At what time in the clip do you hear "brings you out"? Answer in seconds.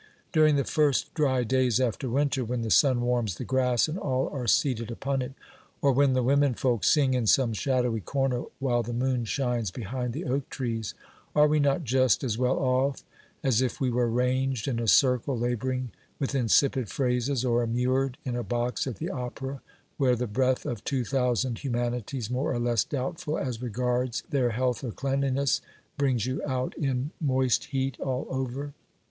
25.95-26.75